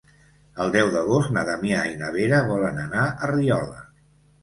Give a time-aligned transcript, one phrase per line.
[0.63, 3.89] El deu d'agost na Damià i na Vera volen anar a Riola.